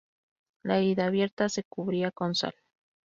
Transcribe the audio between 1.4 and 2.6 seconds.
se cubría con sal.